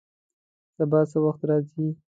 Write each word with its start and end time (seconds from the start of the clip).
سبا 0.75 0.99
څه 1.11 1.17
وخت 1.25 1.41
راځئ؟ 1.49 1.87